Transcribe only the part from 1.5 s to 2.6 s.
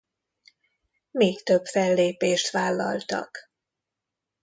fellépést